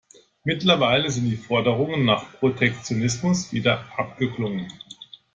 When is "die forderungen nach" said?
1.25-2.39